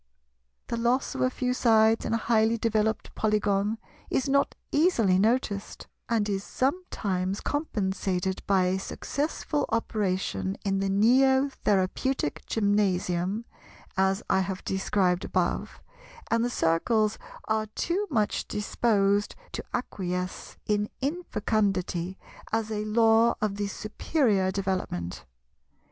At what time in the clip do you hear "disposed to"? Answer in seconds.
18.47-19.63